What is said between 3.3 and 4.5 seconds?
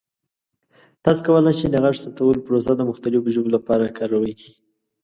ژبو لپاره کاروئ.